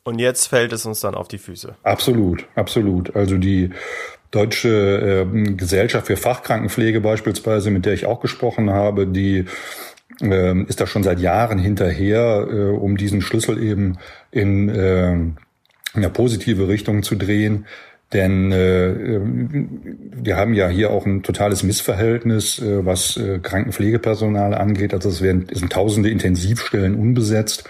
Und 0.04 0.20
jetzt 0.20 0.48
fällt 0.48 0.72
es 0.72 0.86
uns 0.86 1.02
dann 1.02 1.14
auf 1.14 1.28
die 1.28 1.40
Füße. 1.40 1.76
Absolut, 1.84 2.48
absolut. 2.56 3.16
Also 3.16 3.38
die 3.38 3.72
Deutsche 4.36 5.28
äh, 5.34 5.52
Gesellschaft 5.54 6.08
für 6.08 6.18
Fachkrankenpflege 6.18 7.00
beispielsweise, 7.00 7.72
mit 7.72 7.86
der 7.86 7.94
ich 7.94 8.06
auch 8.06 8.20
gesprochen 8.20 8.70
habe, 8.70 9.08
die 9.08 9.46
äh, 10.22 10.62
ist 10.64 10.82
da 10.82 10.88
schon 10.88 11.04
seit 11.04 11.20
Jahren 11.20 11.58
hinterher, 11.58 12.48
äh, 12.50 12.56
um 12.72 12.98
diesen 12.98 13.22
Schlüssel 13.22 13.62
eben 13.62 13.98
in, 14.32 14.70
äh, 14.70 15.14
in 15.14 15.38
eine 15.94 16.10
positive 16.10 16.68
Richtung 16.68 17.02
zu 17.04 17.16
drehen. 17.16 17.66
Denn 18.14 18.52
äh, 18.52 19.20
wir 20.24 20.38
haben 20.38 20.54
ja 20.54 20.70
hier 20.70 20.92
auch 20.92 21.06
ein 21.06 21.24
totales 21.24 21.64
Missverhältnis, 21.64 22.60
äh, 22.60 22.86
was 22.86 23.18
äh, 23.18 23.40
Krankenpflegepersonal 23.40 24.54
angeht. 24.54 24.94
Also 24.94 25.10
es 25.10 25.22
werden 25.22 25.48
es 25.50 25.60
sind 25.60 25.72
tausende 25.72 26.10
Intensivstellen 26.10 26.96
unbesetzt. 26.96 27.68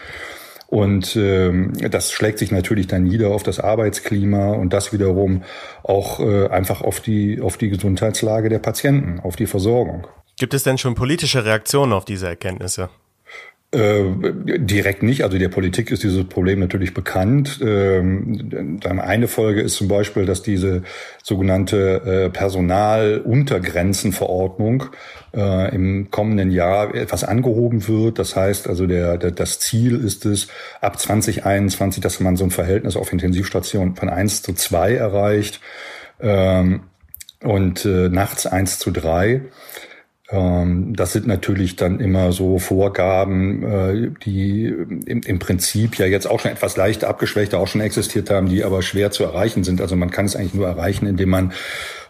Und 0.67 1.15
ähm, 1.15 1.73
das 1.91 2.11
schlägt 2.11 2.39
sich 2.39 2.51
natürlich 2.51 2.87
dann 2.87 3.03
nieder 3.03 3.29
auf 3.29 3.43
das 3.43 3.59
Arbeitsklima 3.59 4.53
und 4.53 4.73
das 4.73 4.93
wiederum 4.93 5.43
auch 5.83 6.19
äh, 6.19 6.47
einfach 6.47 6.81
auf 6.81 6.99
die, 6.99 7.39
auf 7.41 7.57
die 7.57 7.69
Gesundheitslage 7.69 8.49
der 8.49 8.59
Patienten, 8.59 9.19
auf 9.19 9.35
die 9.35 9.45
Versorgung. 9.45 10.07
Gibt 10.37 10.53
es 10.53 10.63
denn 10.63 10.77
schon 10.77 10.95
politische 10.95 11.45
Reaktionen 11.45 11.93
auf 11.93 12.05
diese 12.05 12.27
Erkenntnisse? 12.27 12.89
Äh, 13.75 14.31
direkt 14.57 15.03
nicht. 15.03 15.25
Also 15.25 15.37
der 15.37 15.49
Politik 15.49 15.91
ist 15.91 16.01
dieses 16.01 16.23
Problem 16.29 16.61
natürlich 16.61 16.93
bekannt. 16.93 17.59
Ähm, 17.61 18.79
eine 18.81 19.27
Folge 19.27 19.59
ist 19.61 19.75
zum 19.75 19.89
Beispiel, 19.89 20.25
dass 20.25 20.43
diese 20.43 20.83
sogenannte 21.21 22.01
äh, 22.05 22.29
Personaluntergrenzenverordnung 22.29 24.85
äh, 25.33 25.75
im 25.75 26.09
kommenden 26.09 26.51
Jahr 26.51 26.95
etwas 26.95 27.25
angehoben 27.25 27.89
wird. 27.89 28.17
Das 28.17 28.37
heißt 28.37 28.69
also, 28.69 28.87
der, 28.87 29.17
der, 29.17 29.31
das 29.31 29.59
Ziel 29.59 30.05
ist 30.05 30.25
es, 30.25 30.47
ab 30.79 30.97
2021, 30.97 32.01
dass 32.01 32.21
man 32.21 32.37
so 32.37 32.45
ein 32.45 32.51
Verhältnis 32.51 32.95
auf 32.95 33.11
Intensivstationen 33.11 33.97
von 33.97 34.07
eins 34.07 34.41
zu 34.41 34.53
zwei 34.53 34.93
erreicht 34.93 35.59
ähm, 36.21 36.83
und 37.43 37.83
nachts 37.83 38.47
eins 38.47 38.79
zu 38.79 38.91
drei. 38.91 39.41
Ähm, 40.29 40.95
das 40.95 41.13
sind 41.13 41.27
natürlich 41.27 41.75
dann 41.75 41.99
immer 41.99 42.31
so 42.31 42.57
Vorgaben, 42.57 43.63
äh, 43.63 44.11
die 44.25 44.65
im, 45.05 45.39
Prinzip 45.39 45.97
ja 45.97 46.05
jetzt 46.07 46.25
auch 46.25 46.39
schon 46.39 46.51
etwas 46.51 46.77
leicht 46.77 47.03
abgeschwächter 47.03 47.59
auch 47.59 47.67
schon 47.67 47.81
existiert 47.81 48.29
haben, 48.29 48.49
die 48.49 48.63
aber 48.63 48.81
schwer 48.81 49.11
zu 49.11 49.23
erreichen 49.23 49.63
sind. 49.63 49.81
Also 49.81 49.95
man 49.95 50.09
kann 50.09 50.25
es 50.25 50.35
eigentlich 50.35 50.55
nur 50.55 50.67
erreichen, 50.67 51.05
indem 51.05 51.29
man 51.29 51.53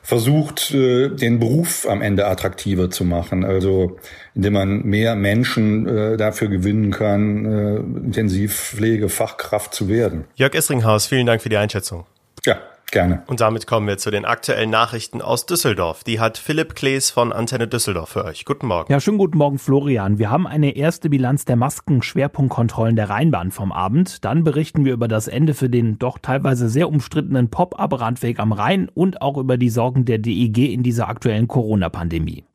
versucht, 0.02 0.72
äh, 0.74 1.10
den 1.10 1.40
Beruf 1.40 1.88
am 1.90 2.02
Ende 2.02 2.26
attraktiver 2.28 2.90
zu 2.90 3.04
machen. 3.04 3.44
Also 3.44 3.98
indem 4.34 4.54
man 4.54 4.84
mehr 4.84 5.16
Menschen 5.16 5.88
äh, 5.88 6.18
dafür 6.18 6.48
gewinnen 6.48 6.92
kann, 6.92 8.06
Intensivpflege, 8.06 9.10
Fachkraft 9.10 9.74
zu 9.74 9.90
werden. 9.90 10.26
Jörg 10.36 10.54
Essringhaus, 10.56 11.08
vielen 11.08 11.26
Dank 11.26 11.42
für 11.42 11.50
die 11.50 11.58
Einschätzung. 11.58 12.06
Ja, 12.46 12.60
Gerne. 12.92 13.24
Und 13.28 13.42
damit 13.42 13.68
kommen 13.68 13.88
wir 13.88 13.98
zu 13.98 14.12
den 14.12 14.26
aktuellen 14.26 14.70
Nachrichten 14.70 15.22
aus 15.22 15.46
Düsseldorf. 15.46 16.04
Die 16.04 16.20
hat 16.20 16.38
Philipp 16.38 16.76
Klees 16.76 17.10
von 17.10 17.34
Antenne 17.34 17.68
Düsseldorf 17.68 18.10
für 18.10 18.26
euch. 18.26 18.46
Guten 18.46 18.68
Morgen. 18.68 18.92
Ja, 18.92 19.00
schönen 19.00 19.18
guten 19.18 19.38
Morgen, 19.38 19.60
Florian. 19.60 20.18
Wir 20.18 20.30
haben 20.30 20.48
eine 20.48 20.76
erste 20.76 21.10
Bilanz 21.10 21.46
der 21.46 21.56
Masken-Schwerpunktkontrollen 21.56 22.96
der 22.96 23.10
Rheinbahn 23.10 23.52
vom 23.52 23.72
Abend. 23.72 24.24
Dann 24.24 24.44
berichten 24.44 24.86
wir 24.86 24.94
über 24.94 25.08
das 25.08 25.28
Ende 25.28 25.54
für 25.54 25.70
den 25.70 26.00
doch 26.00 26.20
teilweise 26.20 26.70
sehr 26.70 26.88
umstrittenen 26.88 27.50
Pop-up-Radweg 27.50 28.40
am 28.40 28.52
Rhein 28.52 28.90
und 28.94 29.22
auch 29.22 29.38
über 29.38 29.58
die 29.58 29.70
Sorgen 29.70 30.06
der 30.06 30.20
DEG 30.20 30.72
in 30.72 30.84
dieser 30.84 31.10
aktuellen 31.10 31.48
Corona-Pandemie. 31.48 32.46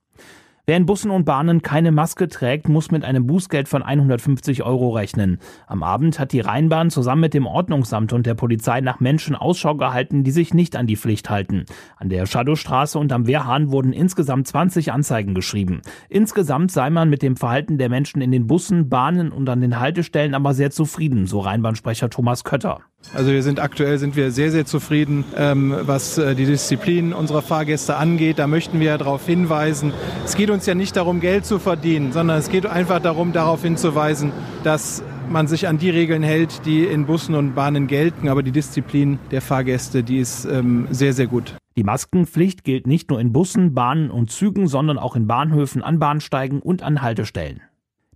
Wer 0.70 0.76
in 0.76 0.86
Bussen 0.86 1.10
und 1.10 1.24
Bahnen 1.24 1.62
keine 1.62 1.90
Maske 1.90 2.28
trägt, 2.28 2.68
muss 2.68 2.92
mit 2.92 3.04
einem 3.04 3.26
Bußgeld 3.26 3.66
von 3.66 3.82
150 3.82 4.62
Euro 4.62 4.90
rechnen. 4.90 5.38
Am 5.66 5.82
Abend 5.82 6.20
hat 6.20 6.30
die 6.30 6.38
Rheinbahn 6.38 6.90
zusammen 6.90 7.22
mit 7.22 7.34
dem 7.34 7.44
Ordnungsamt 7.44 8.12
und 8.12 8.24
der 8.24 8.36
Polizei 8.36 8.80
nach 8.80 9.00
Menschen 9.00 9.34
Ausschau 9.34 9.74
gehalten, 9.74 10.22
die 10.22 10.30
sich 10.30 10.54
nicht 10.54 10.76
an 10.76 10.86
die 10.86 10.94
Pflicht 10.94 11.28
halten. 11.28 11.64
An 11.96 12.08
der 12.08 12.24
Shadowstraße 12.24 13.00
und 13.00 13.10
am 13.12 13.26
Wehrhahn 13.26 13.72
wurden 13.72 13.92
insgesamt 13.92 14.46
20 14.46 14.92
Anzeigen 14.92 15.34
geschrieben. 15.34 15.80
Insgesamt 16.08 16.70
sei 16.70 16.88
man 16.88 17.10
mit 17.10 17.22
dem 17.22 17.34
Verhalten 17.34 17.76
der 17.76 17.88
Menschen 17.88 18.22
in 18.22 18.30
den 18.30 18.46
Bussen, 18.46 18.88
Bahnen 18.88 19.32
und 19.32 19.48
an 19.48 19.60
den 19.60 19.80
Haltestellen 19.80 20.36
aber 20.36 20.54
sehr 20.54 20.70
zufrieden, 20.70 21.26
so 21.26 21.40
Rheinbahnsprecher 21.40 22.10
Thomas 22.10 22.44
Kötter. 22.44 22.82
Also 23.12 23.32
wir 23.32 23.42
sind 23.42 23.58
aktuell 23.58 23.98
sind 23.98 24.14
wir 24.14 24.30
sehr, 24.30 24.52
sehr 24.52 24.66
zufrieden, 24.66 25.24
ähm, 25.36 25.74
was 25.82 26.16
äh, 26.16 26.36
die 26.36 26.46
Disziplin 26.46 27.12
unserer 27.12 27.42
Fahrgäste 27.42 27.96
angeht. 27.96 28.38
Da 28.38 28.46
möchten 28.46 28.78
wir 28.78 28.96
darauf 28.98 29.26
hinweisen. 29.26 29.92
Es 30.24 30.36
geht 30.36 30.48
uns 30.48 30.64
ja 30.66 30.76
nicht 30.76 30.96
darum, 30.96 31.20
Geld 31.20 31.44
zu 31.44 31.58
verdienen, 31.58 32.12
sondern 32.12 32.38
es 32.38 32.50
geht 32.50 32.66
einfach 32.66 33.00
darum, 33.00 33.32
darauf 33.32 33.62
hinzuweisen, 33.62 34.32
dass 34.62 35.02
man 35.28 35.48
sich 35.48 35.66
an 35.66 35.78
die 35.78 35.90
Regeln 35.90 36.22
hält, 36.22 36.64
die 36.66 36.84
in 36.84 37.06
Bussen 37.06 37.34
und 37.34 37.54
Bahnen 37.54 37.88
gelten. 37.88 38.28
Aber 38.28 38.44
die 38.44 38.52
Disziplin 38.52 39.18
der 39.32 39.40
Fahrgäste, 39.40 40.04
die 40.04 40.18
ist 40.18 40.44
ähm, 40.44 40.86
sehr, 40.90 41.12
sehr 41.12 41.26
gut. 41.26 41.56
Die 41.76 41.84
Maskenpflicht 41.84 42.62
gilt 42.62 42.86
nicht 42.86 43.10
nur 43.10 43.20
in 43.20 43.32
Bussen, 43.32 43.74
Bahnen 43.74 44.10
und 44.10 44.30
Zügen, 44.30 44.66
sondern 44.66 44.98
auch 44.98 45.16
in 45.16 45.26
Bahnhöfen, 45.26 45.82
an 45.82 45.98
Bahnsteigen 45.98 46.60
und 46.60 46.82
an 46.82 47.02
Haltestellen. 47.02 47.62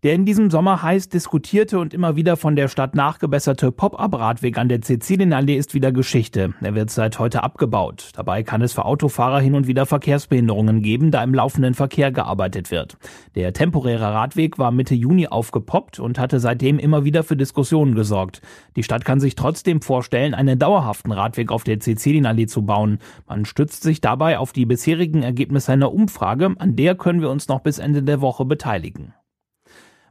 Der 0.05 0.13
in 0.13 0.27
diesem 0.27 0.51
Sommer 0.51 0.83
heiß 0.83 1.09
diskutierte 1.09 1.79
und 1.79 1.95
immer 1.95 2.15
wieder 2.15 2.37
von 2.37 2.57
der 2.57 2.69
Stadt 2.69 2.95
nachgebesserte 2.95 3.73
Pop-up-Radweg 3.73 4.59
an 4.59 4.69
der 4.69 4.81
Sizilienallee 4.83 5.57
ist 5.57 5.73
wieder 5.73 5.93
Geschichte. 5.93 6.53
Er 6.61 6.75
wird 6.75 6.91
seit 6.91 7.19
heute 7.19 7.43
abgebaut. 7.43 8.11
Dabei 8.13 8.43
kann 8.43 8.61
es 8.61 8.75
für 8.75 8.85
Autofahrer 8.85 9.41
hin 9.41 9.55
und 9.55 9.67
wieder 9.67 9.87
Verkehrsbehinderungen 9.87 10.83
geben, 10.83 11.11
da 11.11 11.25
im 11.25 11.33
laufenden 11.33 11.73
Verkehr 11.73 12.13
gearbeitet 12.13 12.71
wird. 12.71 12.99
Der 13.35 13.55
temporäre 13.55 14.13
Radweg 14.13 14.59
war 14.59 14.73
Mitte 14.73 14.95
Juni 14.95 15.29
aufgepoppt 15.29 15.99
und 15.99 16.19
hatte 16.19 16.39
seitdem 16.39 16.79
immer 16.79 17.07
wieder 17.07 17.23
für 17.23 17.39
Diskussionen 17.39 17.95
gesorgt. 17.95 18.43
Die 18.77 18.83
Stadt 18.83 19.07
kann 19.07 19.21
sich 19.21 19.37
trotzdem 19.37 19.81
vorstellen, 19.81 20.35
einen 20.35 20.59
dauerhaften 20.59 21.13
Radweg 21.13 21.51
auf 21.51 21.65
der 21.65 21.81
Sizilienallee 21.81 22.45
zu 22.45 22.67
bauen. 22.67 22.99
Man 23.27 23.47
stützt 23.47 23.83
sich 23.83 24.03
dabei 24.03 24.39
auf 24.39 24.53
die 24.53 24.67
bisherigen 24.67 25.23
Ergebnisse 25.23 25.73
einer 25.73 25.95
Umfrage, 25.95 26.55
an 26.59 26.77
der 26.77 26.95
können 26.95 27.23
wir 27.23 27.31
uns 27.31 27.49
noch 27.49 27.61
bis 27.61 27.79
Ende 27.79 28.03
der 28.03 28.21
Woche 28.21 28.45
beteiligen. 28.45 29.15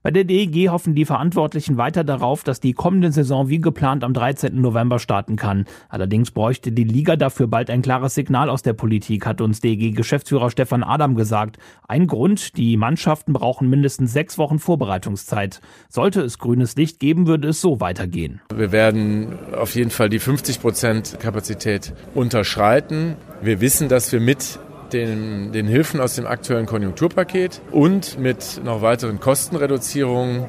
Bei 0.03 0.11
der 0.11 0.25
DEG 0.25 0.67
hoffen 0.67 0.95
die 0.95 1.05
Verantwortlichen 1.05 1.77
weiter 1.77 2.03
darauf, 2.03 2.43
dass 2.43 2.59
die 2.59 2.73
kommende 2.73 3.09
Saison 3.13 3.47
wie 3.47 3.61
geplant 3.61 4.03
am 4.03 4.13
13. 4.13 4.59
November 4.59 4.99
starten 4.99 5.37
kann. 5.37 5.63
Allerdings 5.87 6.31
bräuchte 6.31 6.73
die 6.73 6.83
Liga 6.83 7.15
dafür 7.15 7.47
bald 7.47 7.69
ein 7.69 7.81
klares 7.81 8.13
Signal 8.13 8.49
aus 8.49 8.63
der 8.63 8.73
Politik, 8.73 9.25
hat 9.25 9.39
uns 9.39 9.61
DEG-Geschäftsführer 9.61 10.49
Stefan 10.49 10.83
Adam 10.83 11.15
gesagt. 11.15 11.57
Ein 11.87 12.07
Grund, 12.07 12.57
die 12.57 12.75
Mannschaften 12.75 13.31
brauchen 13.31 13.69
mindestens 13.69 14.11
sechs 14.11 14.37
Wochen 14.37 14.59
Vorbereitungszeit. 14.59 15.61
Sollte 15.87 16.19
es 16.19 16.37
grünes 16.37 16.75
Licht 16.75 16.99
geben, 16.99 17.25
würde 17.25 17.47
es 17.47 17.61
so 17.61 17.79
weitergehen. 17.79 18.41
Wir 18.53 18.73
werden 18.73 19.39
auf 19.57 19.73
jeden 19.73 19.89
Fall 19.89 20.09
die 20.09 20.19
50 20.19 20.59
Prozent 20.59 21.17
Kapazität 21.21 21.93
unterschreiten. 22.13 23.15
Wir 23.41 23.61
wissen, 23.61 23.87
dass 23.87 24.11
wir 24.11 24.19
mit 24.19 24.59
den, 24.93 25.51
den 25.51 25.67
Hilfen 25.67 25.99
aus 25.99 26.15
dem 26.15 26.25
aktuellen 26.25 26.65
Konjunkturpaket 26.65 27.61
und 27.71 28.19
mit 28.19 28.61
noch 28.63 28.81
weiteren 28.81 29.19
Kostenreduzierungen 29.19 30.45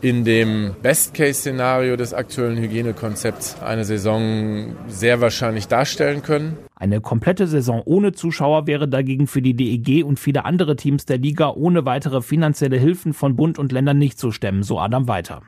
in 0.00 0.24
dem 0.24 0.76
Best-Case-Szenario 0.82 1.96
des 1.96 2.14
aktuellen 2.14 2.56
Hygienekonzepts 2.56 3.60
eine 3.60 3.84
Saison 3.84 4.76
sehr 4.86 5.20
wahrscheinlich 5.20 5.66
darstellen 5.66 6.22
können. 6.22 6.56
Eine 6.76 7.00
komplette 7.00 7.46
Saison 7.48 7.82
ohne 7.84 8.12
Zuschauer 8.12 8.66
wäre 8.66 8.88
dagegen 8.88 9.26
für 9.26 9.42
die 9.42 9.54
DEG 9.54 10.04
und 10.04 10.20
viele 10.20 10.44
andere 10.44 10.76
Teams 10.76 11.04
der 11.04 11.18
Liga 11.18 11.50
ohne 11.50 11.84
weitere 11.84 12.22
finanzielle 12.22 12.76
Hilfen 12.76 13.12
von 13.12 13.34
Bund 13.34 13.58
und 13.58 13.72
Ländern 13.72 13.98
nicht 13.98 14.18
zu 14.18 14.30
stemmen, 14.30 14.62
so 14.62 14.78
Adam 14.78 15.08
weiter. 15.08 15.42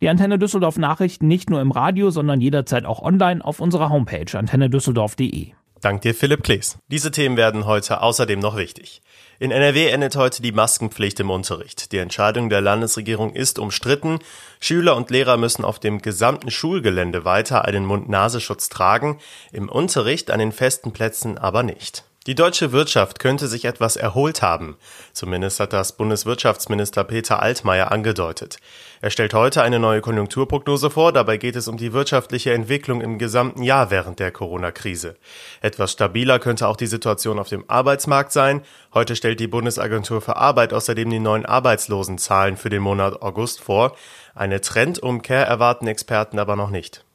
Die 0.00 0.08
Antenne 0.08 0.38
Düsseldorf 0.38 0.78
Nachrichten 0.78 1.26
nicht 1.26 1.50
nur 1.50 1.60
im 1.60 1.72
Radio, 1.72 2.10
sondern 2.10 2.40
jederzeit 2.40 2.86
auch 2.86 3.02
online 3.02 3.44
auf 3.44 3.60
unserer 3.60 3.90
Homepage 3.90 4.38
antennedüsseldorf.de. 4.38 5.57
Dank 5.80 6.02
dir, 6.02 6.12
Philipp 6.12 6.42
Klees. 6.42 6.78
Diese 6.88 7.12
Themen 7.12 7.36
werden 7.36 7.64
heute 7.64 8.00
außerdem 8.00 8.40
noch 8.40 8.56
wichtig. 8.56 9.00
In 9.38 9.52
NRW 9.52 9.86
endet 9.86 10.16
heute 10.16 10.42
die 10.42 10.50
Maskenpflicht 10.50 11.20
im 11.20 11.30
Unterricht. 11.30 11.92
Die 11.92 11.98
Entscheidung 11.98 12.50
der 12.50 12.60
Landesregierung 12.60 13.32
ist 13.32 13.60
umstritten. 13.60 14.18
Schüler 14.58 14.96
und 14.96 15.10
Lehrer 15.10 15.36
müssen 15.36 15.64
auf 15.64 15.78
dem 15.78 16.02
gesamten 16.02 16.50
Schulgelände 16.50 17.24
weiter 17.24 17.64
einen 17.64 17.86
Mund-Nasenschutz 17.86 18.68
tragen, 18.68 19.20
im 19.52 19.68
Unterricht 19.68 20.32
an 20.32 20.40
den 20.40 20.50
festen 20.50 20.90
Plätzen 20.90 21.38
aber 21.38 21.62
nicht. 21.62 22.07
Die 22.28 22.34
deutsche 22.34 22.72
Wirtschaft 22.72 23.20
könnte 23.20 23.48
sich 23.48 23.64
etwas 23.64 23.96
erholt 23.96 24.42
haben. 24.42 24.76
Zumindest 25.14 25.60
hat 25.60 25.72
das 25.72 25.96
Bundeswirtschaftsminister 25.96 27.02
Peter 27.04 27.42
Altmaier 27.42 27.90
angedeutet. 27.90 28.58
Er 29.00 29.08
stellt 29.08 29.32
heute 29.32 29.62
eine 29.62 29.78
neue 29.78 30.02
Konjunkturprognose 30.02 30.90
vor. 30.90 31.14
Dabei 31.14 31.38
geht 31.38 31.56
es 31.56 31.68
um 31.68 31.78
die 31.78 31.94
wirtschaftliche 31.94 32.52
Entwicklung 32.52 33.00
im 33.00 33.16
gesamten 33.16 33.62
Jahr 33.62 33.90
während 33.90 34.18
der 34.18 34.30
Corona-Krise. 34.30 35.16
Etwas 35.62 35.92
stabiler 35.92 36.38
könnte 36.38 36.68
auch 36.68 36.76
die 36.76 36.86
Situation 36.86 37.38
auf 37.38 37.48
dem 37.48 37.64
Arbeitsmarkt 37.66 38.32
sein. 38.32 38.60
Heute 38.92 39.16
stellt 39.16 39.40
die 39.40 39.48
Bundesagentur 39.48 40.20
für 40.20 40.36
Arbeit 40.36 40.74
außerdem 40.74 41.08
die 41.08 41.20
neuen 41.20 41.46
Arbeitslosenzahlen 41.46 42.58
für 42.58 42.68
den 42.68 42.82
Monat 42.82 43.22
August 43.22 43.62
vor. 43.62 43.96
Eine 44.34 44.60
Trendumkehr 44.60 45.46
erwarten 45.46 45.86
Experten 45.86 46.38
aber 46.38 46.56
noch 46.56 46.68
nicht. 46.68 47.06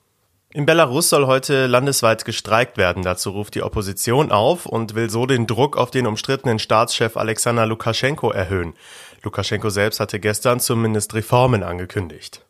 In 0.55 0.67
Belarus 0.67 1.09
soll 1.09 1.25
heute 1.25 1.65
landesweit 1.65 2.25
gestreikt 2.25 2.77
werden. 2.77 3.01
Dazu 3.01 3.31
ruft 3.31 3.55
die 3.55 3.63
Opposition 3.63 4.31
auf 4.31 4.67
und 4.67 4.93
will 4.93 5.09
so 5.09 5.25
den 5.25 5.47
Druck 5.47 5.75
auf 5.77 5.89
den 5.89 6.05
umstrittenen 6.05 6.59
Staatschef 6.59 7.17
Alexander 7.17 7.65
Lukaschenko 7.65 8.29
erhöhen. 8.29 8.75
Lukaschenko 9.23 9.71
selbst 9.71 9.99
hatte 9.99 10.19
gestern 10.19 10.59
zumindest 10.59 11.15
Reformen 11.15 11.63
angekündigt. 11.63 12.45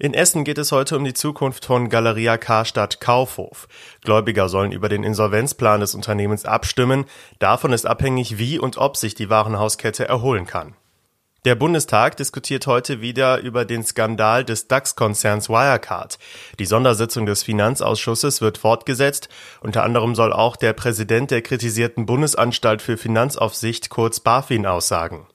In 0.00 0.12
Essen 0.12 0.42
geht 0.42 0.58
es 0.58 0.72
heute 0.72 0.96
um 0.96 1.04
die 1.04 1.14
Zukunft 1.14 1.66
von 1.66 1.88
Galeria 1.88 2.36
Karstadt 2.36 3.00
Kaufhof. 3.00 3.68
Gläubiger 4.00 4.48
sollen 4.48 4.72
über 4.72 4.88
den 4.88 5.04
Insolvenzplan 5.04 5.78
des 5.78 5.94
Unternehmens 5.94 6.44
abstimmen. 6.44 7.04
Davon 7.38 7.72
ist 7.72 7.86
abhängig, 7.86 8.38
wie 8.38 8.58
und 8.58 8.76
ob 8.76 8.96
sich 8.96 9.14
die 9.14 9.30
Warenhauskette 9.30 10.08
erholen 10.08 10.46
kann. 10.46 10.74
Der 11.44 11.56
Bundestag 11.56 12.16
diskutiert 12.18 12.68
heute 12.68 13.00
wieder 13.00 13.40
über 13.40 13.64
den 13.64 13.82
Skandal 13.82 14.44
des 14.44 14.68
DAX-Konzerns 14.68 15.48
Wirecard. 15.48 16.20
Die 16.60 16.66
Sondersitzung 16.66 17.26
des 17.26 17.42
Finanzausschusses 17.42 18.40
wird 18.40 18.58
fortgesetzt. 18.58 19.28
Unter 19.60 19.82
anderem 19.82 20.14
soll 20.14 20.32
auch 20.32 20.54
der 20.54 20.72
Präsident 20.72 21.32
der 21.32 21.42
kritisierten 21.42 22.06
Bundesanstalt 22.06 22.80
für 22.80 22.96
Finanzaufsicht 22.96 23.90
kurz 23.90 24.20
BaFin 24.20 24.66
aussagen. 24.66 25.26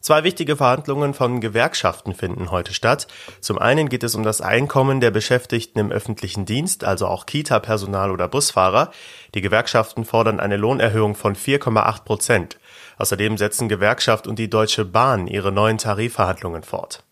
Zwei 0.00 0.24
wichtige 0.24 0.56
Verhandlungen 0.56 1.12
von 1.12 1.42
Gewerkschaften 1.42 2.14
finden 2.14 2.50
heute 2.50 2.72
statt. 2.72 3.06
Zum 3.40 3.58
einen 3.58 3.90
geht 3.90 4.04
es 4.04 4.14
um 4.14 4.22
das 4.22 4.40
Einkommen 4.40 5.02
der 5.02 5.10
Beschäftigten 5.10 5.78
im 5.78 5.92
öffentlichen 5.92 6.46
Dienst, 6.46 6.84
also 6.84 7.06
auch 7.06 7.26
Kita-Personal 7.26 8.10
oder 8.10 8.28
Busfahrer. 8.28 8.90
Die 9.34 9.42
Gewerkschaften 9.42 10.06
fordern 10.06 10.40
eine 10.40 10.56
Lohnerhöhung 10.56 11.14
von 11.14 11.36
4,8 11.36 12.04
Prozent. 12.04 12.56
Außerdem 13.02 13.36
setzen 13.36 13.68
Gewerkschaft 13.68 14.26
und 14.28 14.38
die 14.38 14.48
Deutsche 14.48 14.84
Bahn 14.84 15.26
ihre 15.26 15.50
neuen 15.50 15.76
Tarifverhandlungen 15.76 16.62
fort. 16.62 17.02